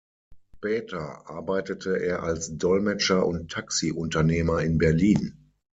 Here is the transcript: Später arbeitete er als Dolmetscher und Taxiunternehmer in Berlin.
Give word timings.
Später 0.57 1.29
arbeitete 1.29 2.01
er 2.03 2.23
als 2.23 2.57
Dolmetscher 2.57 3.23
und 3.23 3.51
Taxiunternehmer 3.51 4.57
in 4.63 4.79
Berlin. 4.79 5.51